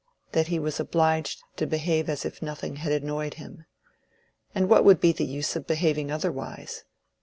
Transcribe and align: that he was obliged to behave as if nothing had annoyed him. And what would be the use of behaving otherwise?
that 0.31 0.47
he 0.47 0.57
was 0.57 0.79
obliged 0.79 1.43
to 1.55 1.67
behave 1.67 2.09
as 2.09 2.25
if 2.25 2.41
nothing 2.41 2.77
had 2.77 2.91
annoyed 2.91 3.35
him. 3.35 3.67
And 4.55 4.67
what 4.67 4.83
would 4.83 4.99
be 4.99 5.11
the 5.11 5.25
use 5.25 5.55
of 5.55 5.67
behaving 5.67 6.09
otherwise? 6.09 6.83